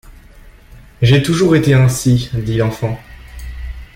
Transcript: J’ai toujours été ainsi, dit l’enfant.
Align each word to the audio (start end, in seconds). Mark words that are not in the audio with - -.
J’ai 1.03 1.21
toujours 1.21 1.55
été 1.55 1.75
ainsi, 1.75 2.31
dit 2.33 2.57
l’enfant. 2.57 2.99